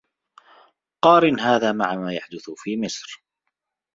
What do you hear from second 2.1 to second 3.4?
يحدث في مصر.